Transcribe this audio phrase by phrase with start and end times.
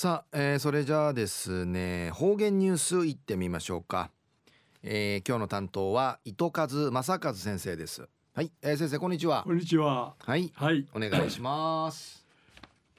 [0.00, 4.12] さあ、えー、それじゃあですね方言ニュースいってみましょうか、
[4.80, 8.08] えー、今日の担当は糸数正和先生です。
[8.32, 9.42] はい、えー、先生こんにちは。
[9.42, 10.14] こんにちは。
[10.20, 10.86] はいはい。
[10.94, 12.24] お願いします。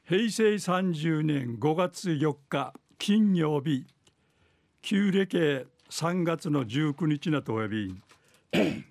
[0.04, 3.86] 平成30年5月4日金曜日。
[4.82, 7.96] 旧暦3月の19日なとおやび。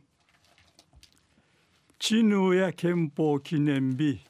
[2.00, 4.20] 知ヌや憲法記念日。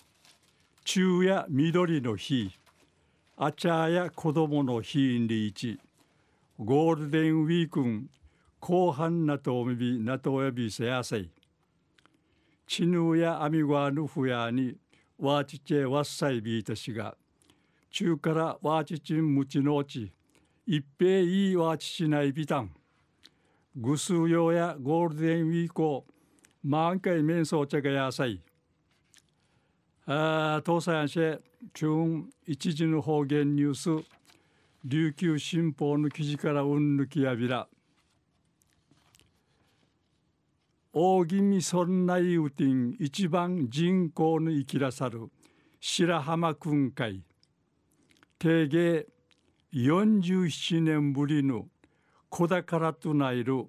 [0.82, 2.58] 中や緑の日
[3.40, 5.78] あちゃや子供の日に一
[6.58, 8.10] ゴールデンウィークン
[8.58, 11.30] 後半なとおみびなとおやびせやせい。
[12.66, 14.74] チヌやアミワヌフヤに
[15.20, 17.16] ワーチチェワッサイビータシが
[17.92, 20.12] 中からワーチチンムチノーチ
[20.66, 22.72] 一平いいワーチチナイビタン
[23.76, 26.04] グスーヨーやゴールデンウィークを
[26.64, 28.42] 満開面相茶がやさい。
[30.10, 31.38] あ東西安市
[31.74, 34.06] 中一時の方言ニュース
[34.82, 37.68] 琉球新報の記事からうんぬきやびら。
[40.94, 45.28] 大宜味村内うてん一番人口の生きらさる
[45.78, 47.22] 白浜訓会。
[48.38, 49.06] 定芸
[49.74, 51.66] 47年ぶりの
[52.30, 53.66] 子宝とないる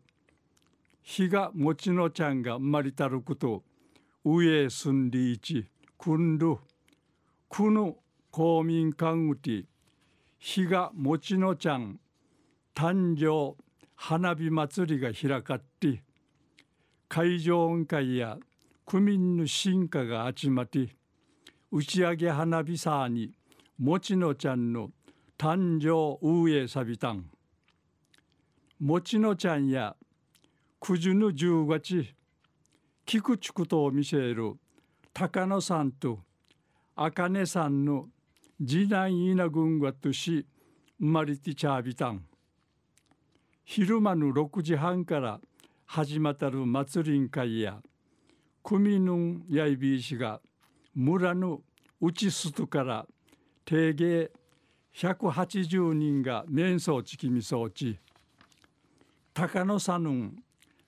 [1.02, 3.62] 日がもちのちゃんが生まれたること
[4.24, 6.56] 上住んでいちくんる
[7.50, 7.98] くぬ
[8.32, 9.66] 公民館うて
[10.38, 12.00] 日がもちのちゃん
[12.74, 13.62] 誕生
[13.96, 16.02] 花火祭りが開かって
[17.10, 18.38] 会場音会や
[18.86, 20.88] 区民の進化が集まって
[21.70, 23.34] 打ち上げ花火さに
[23.78, 24.92] もちのちゃんの
[25.38, 27.30] 誕生うえさびたん
[28.80, 29.98] もちのちゃんや
[30.80, 32.06] くじぬ十月
[33.06, 34.54] 菊池とを見せる
[35.20, 36.20] 高野さんと
[36.96, 38.06] 茜さんの
[38.66, 40.48] 次男いな軍がとし
[40.98, 42.24] 生まれてちゃびたん
[43.66, 45.42] 昼間の6時半から
[45.86, 47.82] 始まったる祭りん会や
[48.64, 50.40] 組のんやいびいしが
[50.96, 51.64] 村の
[52.00, 53.06] うちすとから
[53.66, 54.32] 定芸
[54.96, 58.00] 180人が面相ちきみそうち。
[59.34, 60.44] 高野さぬん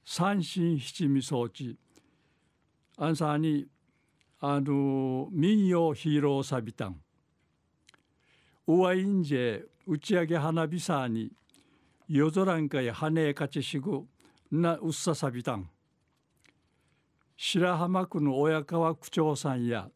[0.06, 1.78] 三心七味装置
[2.96, 3.68] アンサーに
[4.44, 7.00] あの民謡ヒーローサビタン
[8.66, 11.32] ウワインジェ打ち上げ花火さに
[12.08, 14.02] 夜空んかい羽かちしぐ
[14.52, 15.70] なうっささびたん
[17.38, 19.90] 白浜区の親川区長さんや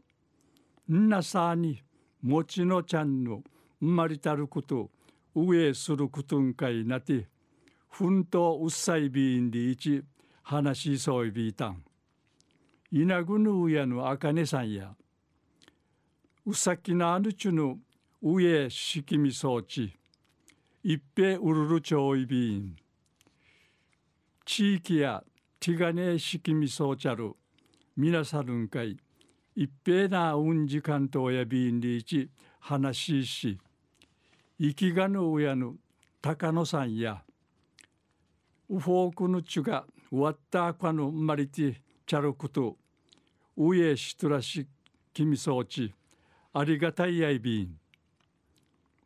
[0.92, 1.82] んなさに
[2.22, 3.42] もちのちゃんの
[3.80, 4.92] 生まれたること
[5.34, 7.26] 上することんかいなて
[7.90, 10.04] ふんとうっさいびんでいち
[10.44, 11.84] 話しそういびいたん。
[12.98, 14.96] いなぐぬうやのあかねさんや
[16.46, 17.78] うさきなあぬちゅの
[18.24, 19.92] 上しきみそうち
[20.82, 22.74] 一平うるるちょいびん
[24.46, 25.22] 地域や
[25.60, 27.34] ティガネしきみそうちゃる
[27.98, 28.96] みなさるんかい
[29.58, 32.30] 一平なうんじかんとやびんでいち
[32.62, 33.58] 話しし
[34.58, 35.74] 生きがぬうやの
[36.22, 37.22] 高野さんや
[38.70, 42.78] ウフォークのちゅがわったかのまりてチャルクト
[43.58, 44.68] 上しとらし
[45.14, 45.94] 君そうち
[46.54, 47.78] ありがたいやいびん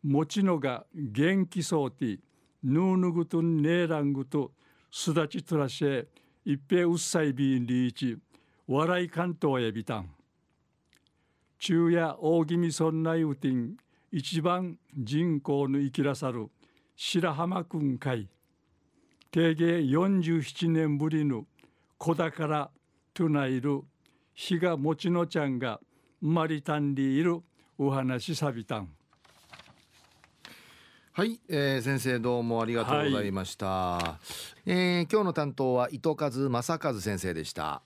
[0.04, 2.20] もちのが元気そうて
[2.64, 4.52] ぬうぬぐとねえらんぐと
[4.92, 6.08] すだちとらしえ
[6.46, 8.18] いっぺうっさいびんりいち
[8.68, 10.10] 笑い関東やびたん
[11.60, 13.76] 中夜大気味村内うてん
[14.12, 16.50] 一番人口の生きらさる
[16.96, 18.28] 白浜くん会
[19.32, 21.46] 定芸47年ぶりの
[21.98, 22.72] 子宝
[23.14, 23.82] とないる
[24.40, 25.82] 日がもちのちゃんが
[26.22, 27.42] 生まれたんでいる
[27.78, 28.90] お話さびたん。
[31.12, 34.20] はい、えー、先生どうもありがとうございました、は
[34.66, 37.82] い、えー、今日の担当は糸数正和先生でした